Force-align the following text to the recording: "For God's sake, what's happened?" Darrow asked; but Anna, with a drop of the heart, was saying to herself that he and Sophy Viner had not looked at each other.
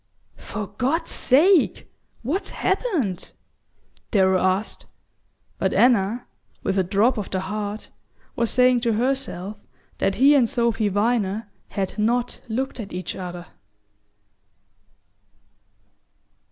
"For 0.39 0.65
God's 0.65 1.11
sake, 1.11 1.87
what's 2.23 2.49
happened?" 2.49 3.33
Darrow 4.09 4.41
asked; 4.41 4.87
but 5.59 5.75
Anna, 5.75 6.25
with 6.63 6.79
a 6.79 6.83
drop 6.83 7.19
of 7.19 7.29
the 7.29 7.41
heart, 7.41 7.91
was 8.35 8.49
saying 8.49 8.79
to 8.79 8.93
herself 8.93 9.57
that 9.99 10.15
he 10.15 10.33
and 10.33 10.49
Sophy 10.49 10.87
Viner 10.89 11.51
had 11.67 11.99
not 11.99 12.41
looked 12.47 12.79
at 12.79 12.93
each 12.93 13.15
other. 13.15 13.45